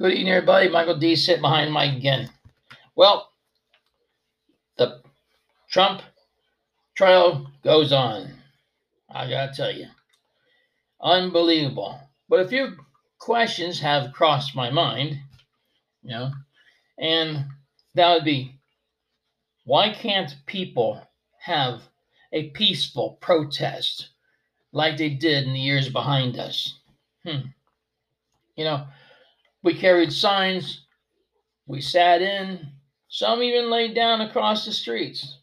Good 0.00 0.12
evening, 0.12 0.32
everybody. 0.32 0.68
Michael 0.68 0.96
D. 0.96 1.16
sitting 1.16 1.42
behind 1.42 1.72
Mike 1.72 1.96
again. 1.96 2.30
Well, 2.94 3.32
the 4.76 5.02
Trump 5.68 6.02
trial 6.96 7.50
goes 7.64 7.92
on. 7.92 8.32
I 9.12 9.28
gotta 9.28 9.52
tell 9.52 9.72
you, 9.72 9.86
unbelievable. 11.02 11.98
But 12.28 12.38
a 12.38 12.46
few 12.46 12.76
questions 13.18 13.80
have 13.80 14.12
crossed 14.12 14.54
my 14.54 14.70
mind, 14.70 15.18
you 16.04 16.10
know, 16.10 16.30
and 17.00 17.46
that 17.96 18.14
would 18.14 18.24
be 18.24 18.54
why 19.64 19.92
can't 19.92 20.32
people 20.46 21.02
have 21.40 21.82
a 22.32 22.50
peaceful 22.50 23.18
protest 23.20 24.10
like 24.70 24.96
they 24.96 25.10
did 25.10 25.48
in 25.48 25.54
the 25.54 25.58
years 25.58 25.88
behind 25.88 26.38
us? 26.38 26.78
Hmm. 27.24 27.48
You 28.54 28.62
know, 28.62 28.86
we 29.62 29.74
carried 29.74 30.12
signs, 30.12 30.86
we 31.66 31.80
sat 31.80 32.22
in, 32.22 32.68
some 33.08 33.42
even 33.42 33.70
laid 33.70 33.94
down 33.94 34.20
across 34.20 34.64
the 34.64 34.72
streets. 34.72 35.38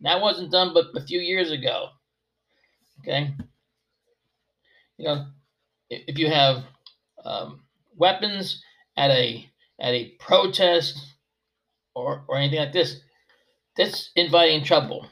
That 0.00 0.20
wasn't 0.20 0.50
done 0.50 0.72
but 0.74 0.86
a 1.00 1.04
few 1.04 1.20
years 1.20 1.50
ago. 1.50 1.88
Okay. 3.00 3.34
You 4.98 5.04
know, 5.04 5.26
if 5.90 6.18
you 6.18 6.28
have 6.28 6.64
um, 7.24 7.60
weapons 7.96 8.62
at 8.96 9.10
a 9.10 9.48
at 9.80 9.94
a 9.94 10.10
protest 10.20 10.98
or 11.94 12.24
or 12.28 12.38
anything 12.38 12.60
like 12.60 12.72
this, 12.72 13.00
that's 13.76 14.10
inviting 14.16 14.64
trouble. 14.64 15.06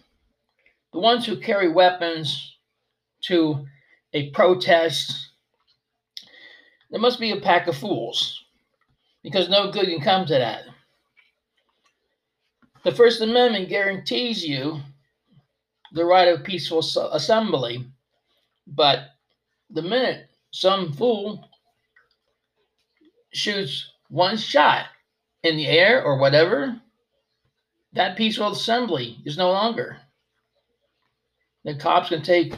The 0.93 1.01
ones 1.01 1.27
who 1.27 1.37
carry 1.41 1.69
weapons 1.69 2.57
to 3.25 3.67
a 4.13 4.31
protest 4.31 5.30
there 6.91 7.01
must 7.01 7.21
be 7.21 7.31
a 7.31 7.41
pack 7.41 7.67
of 7.67 7.77
fools 7.77 8.45
because 9.23 9.49
no 9.49 9.71
good 9.71 9.87
can 9.87 10.01
come 10.01 10.27
to 10.27 10.35
that. 10.35 10.65
The 12.83 12.93
First 12.93 13.21
Amendment 13.21 13.69
guarantees 13.69 14.45
you 14.47 14.81
the 15.93 16.05
right 16.05 16.29
of 16.29 16.45
peaceful 16.45 16.81
assembly, 17.13 17.87
but 18.67 19.11
the 19.71 19.83
minute 19.83 20.29
some 20.53 20.93
fool 20.93 21.49
shoots 23.33 23.93
one 24.09 24.37
shot 24.37 24.87
in 25.43 25.57
the 25.57 25.67
air 25.67 26.03
or 26.03 26.19
whatever, 26.19 26.81
that 27.93 28.17
peaceful 28.17 28.53
assembly 28.53 29.19
is 29.25 29.37
no 29.37 29.51
longer. 29.51 29.99
The 31.65 31.75
cops 31.75 32.09
can 32.09 32.23
take 32.23 32.55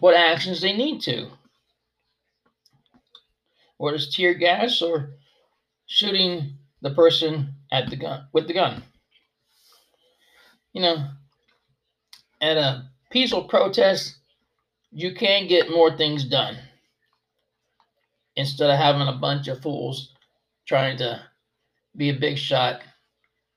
what 0.00 0.14
actions 0.14 0.60
they 0.60 0.76
need 0.76 1.00
to 1.02 1.28
or 3.84 3.94
it's 3.94 4.16
tear 4.16 4.32
gas 4.32 4.80
or 4.80 5.10
shooting 5.86 6.56
the 6.80 6.94
person 6.94 7.54
at 7.70 7.90
the 7.90 7.96
gun 7.96 8.26
with 8.32 8.46
the 8.48 8.54
gun. 8.54 8.82
You 10.72 10.80
know, 10.80 11.08
at 12.40 12.56
a 12.56 12.88
peaceful 13.10 13.44
protest, 13.44 14.16
you 14.90 15.14
can 15.14 15.46
get 15.48 15.70
more 15.70 15.94
things 15.94 16.24
done 16.24 16.56
instead 18.36 18.70
of 18.70 18.78
having 18.78 19.06
a 19.06 19.18
bunch 19.20 19.48
of 19.48 19.60
fools 19.60 20.14
trying 20.66 20.96
to 20.96 21.20
be 21.94 22.08
a 22.08 22.18
big 22.18 22.38
shot 22.38 22.80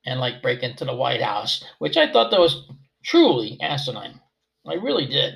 and 0.05 0.19
like 0.19 0.41
break 0.41 0.61
into 0.61 0.83
the 0.83 0.93
White 0.93 1.21
House, 1.21 1.63
which 1.79 1.95
I 1.95 2.11
thought 2.11 2.31
that 2.31 2.39
was 2.39 2.69
truly 3.05 3.57
asinine. 3.61 4.19
I 4.67 4.73
really 4.73 5.07
did. 5.07 5.35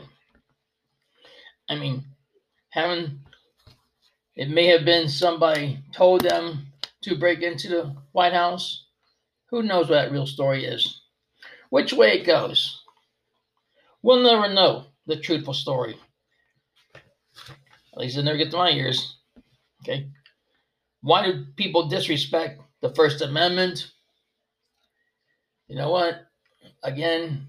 I 1.70 1.76
mean, 1.76 2.04
having 2.72 3.22
it 4.36 4.50
may 4.50 4.68
have 4.68 4.86
been 4.86 5.10
somebody 5.10 5.80
told 5.92 6.22
them 6.22 6.68
to 7.02 7.18
break 7.18 7.42
into 7.42 7.68
the 7.68 7.96
White 8.14 8.34
House. 8.34 8.86
Who 9.50 9.64
knows 9.64 9.90
what 9.90 9.96
that 9.96 10.12
real 10.12 10.26
story 10.26 10.66
is? 10.66 11.02
Which 11.70 11.92
way 11.94 12.14
it 12.20 12.26
goes? 12.26 12.82
We'll 14.02 14.24
never 14.24 14.54
know 14.54 14.86
the 15.06 15.18
truthful 15.18 15.54
story. 15.54 15.98
At 16.96 18.00
least 18.00 18.18
it 18.18 18.24
never 18.24 18.38
get 18.38 18.52
to 18.52 18.58
my 18.58 18.72
ears. 18.72 19.18
Okay. 19.84 20.08
Why 21.02 21.26
do 21.26 21.46
people 21.56 21.90
disrespect 21.90 22.62
the 22.82 22.94
First 22.96 23.22
Amendment? 23.22 23.92
You 25.68 25.76
know 25.76 25.92
what? 25.92 26.28
Again, 26.84 27.48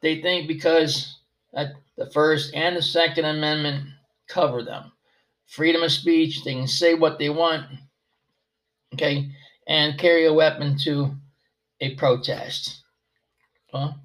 they 0.00 0.22
think 0.22 0.46
because 0.46 1.18
the 1.52 2.10
First 2.12 2.54
and 2.54 2.76
the 2.76 2.82
Second 2.82 3.24
Amendment 3.24 3.88
cover 4.28 4.62
them 4.62 4.91
freedom 5.52 5.82
of 5.82 5.92
speech. 5.92 6.42
They 6.42 6.54
can 6.54 6.66
say 6.66 6.94
what 6.94 7.18
they 7.18 7.28
want, 7.28 7.66
okay, 8.94 9.30
and 9.68 9.98
carry 9.98 10.26
a 10.26 10.32
weapon 10.32 10.78
to 10.84 11.14
a 11.80 11.94
protest. 11.94 12.82
Well, 13.72 14.00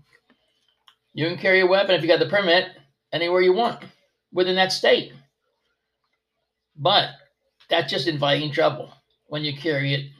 you 1.14 1.26
can 1.26 1.38
carry 1.38 1.62
a 1.62 1.68
weapon 1.68 1.96
if 1.96 2.02
you 2.02 2.08
got 2.08 2.20
the 2.20 2.28
permit 2.28 2.70
anywhere 3.14 3.42
you 3.42 3.54
want 3.54 3.84
within 4.34 4.56
that 4.56 4.72
state. 4.72 5.14
But 6.76 7.12
that's 7.70 7.92
just 7.92 8.08
inviting 8.08 8.52
trouble 8.52 8.92
when 9.28 9.44
you 9.44 9.56
carry 9.56 9.94
it, 9.94 10.12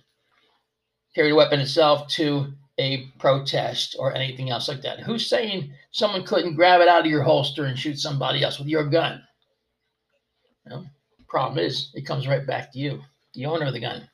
carry 1.14 1.30
the 1.30 1.36
weapon 1.36 1.60
itself 1.60 2.08
to 2.10 2.54
a 2.80 3.08
protest 3.20 3.96
or 4.00 4.16
anything 4.16 4.50
else 4.50 4.68
like 4.68 4.82
that. 4.82 5.00
Who's 5.00 5.28
saying 5.28 5.72
someone 5.92 6.24
couldn't 6.24 6.56
grab 6.56 6.80
it 6.80 6.88
out 6.88 7.02
of 7.02 7.12
your 7.12 7.24
holster 7.24 7.66
and 7.66 7.78
shoot 7.78 8.00
somebody 8.00 8.44
else 8.44 8.60
with 8.60 8.68
your 8.68 8.86
gun? 8.86 9.22
You 10.66 10.72
know? 10.72 10.86
Problem 11.28 11.64
is, 11.64 11.92
it 11.94 12.06
comes 12.06 12.28
right 12.28 12.46
back 12.46 12.72
to 12.72 12.80
you, 12.80 13.02
the 13.34 13.46
owner 13.46 13.66
of 13.66 13.74
the 13.74 13.80
gun. 13.80 14.10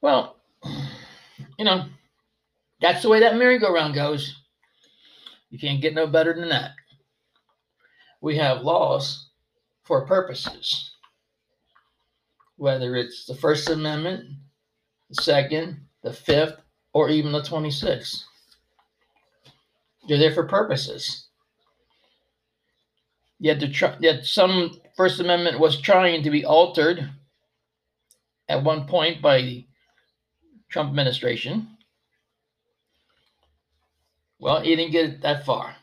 Well, 0.00 0.36
you 1.58 1.64
know, 1.64 1.86
that's 2.80 3.02
the 3.02 3.08
way 3.08 3.20
that 3.20 3.36
merry-go-round 3.36 3.94
goes. 3.94 4.36
You 5.50 5.58
can't 5.58 5.82
get 5.82 5.94
no 5.94 6.06
better 6.06 6.32
than 6.32 6.48
that. 6.48 6.72
We 8.20 8.36
have 8.36 8.62
laws 8.62 9.30
for 9.82 10.06
purposes, 10.06 10.92
whether 12.56 12.96
it's 12.96 13.26
the 13.26 13.34
First 13.34 13.68
Amendment, 13.68 14.28
the 15.10 15.22
Second, 15.22 15.80
the 16.02 16.12
Fifth, 16.12 16.56
or 16.92 17.08
even 17.10 17.32
the 17.32 17.42
26th. 17.42 18.22
They're 20.08 20.18
there 20.18 20.34
for 20.34 20.46
purposes. 20.46 21.28
Yet, 23.42 23.58
the 23.58 23.96
yet 23.98 24.24
some 24.24 24.80
First 24.96 25.18
Amendment 25.18 25.58
was 25.58 25.80
trying 25.80 26.22
to 26.22 26.30
be 26.30 26.44
altered 26.44 27.10
at 28.48 28.62
one 28.62 28.86
point 28.86 29.20
by 29.20 29.42
the 29.42 29.66
Trump 30.70 30.90
administration. 30.90 31.76
Well, 34.38 34.60
he 34.60 34.76
didn't 34.76 34.92
get 34.92 35.22
that 35.22 35.44
far 35.44 35.74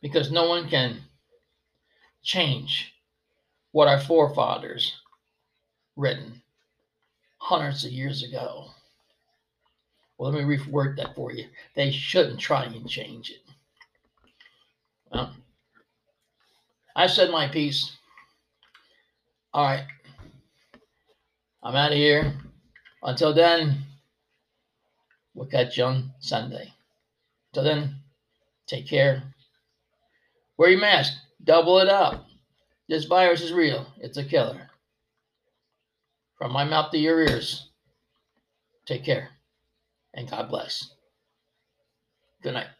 because 0.00 0.32
no 0.32 0.48
one 0.48 0.70
can 0.70 1.02
change 2.22 2.94
what 3.72 3.88
our 3.88 4.00
forefathers 4.00 4.98
written 5.96 6.40
hundreds 7.36 7.84
of 7.84 7.92
years 7.92 8.22
ago. 8.22 8.70
Well, 10.16 10.32
let 10.32 10.42
me 10.42 10.56
reword 10.56 10.96
that 10.96 11.14
for 11.14 11.30
you. 11.30 11.44
They 11.74 11.90
shouldn't 11.90 12.40
try 12.40 12.64
and 12.64 12.88
change 12.88 13.28
it. 13.28 13.42
Well, 15.12 15.36
I 16.96 17.06
said 17.06 17.30
my 17.30 17.46
piece. 17.46 17.94
All 19.52 19.64
right. 19.64 19.84
I'm 21.62 21.76
out 21.76 21.92
of 21.92 21.98
here. 21.98 22.32
Until 23.02 23.34
then, 23.34 23.82
we'll 25.34 25.46
catch 25.46 25.76
you 25.76 25.84
on 25.84 26.10
Sunday. 26.20 26.72
Until 27.52 27.64
then, 27.64 27.96
take 28.66 28.88
care. 28.88 29.22
Wear 30.56 30.70
your 30.70 30.80
mask. 30.80 31.12
Double 31.44 31.78
it 31.78 31.88
up. 31.88 32.26
This 32.88 33.04
virus 33.04 33.42
is 33.42 33.52
real. 33.52 33.86
It's 33.98 34.16
a 34.16 34.24
killer. 34.24 34.70
From 36.38 36.52
my 36.52 36.64
mouth 36.64 36.90
to 36.92 36.98
your 36.98 37.20
ears, 37.20 37.68
take 38.86 39.04
care 39.04 39.30
and 40.14 40.30
God 40.30 40.48
bless. 40.48 40.92
Good 42.42 42.54
night. 42.54 42.75